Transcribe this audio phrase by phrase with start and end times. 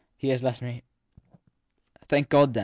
[0.17, 0.81] He has left me.
[2.07, 2.59] Thank God, then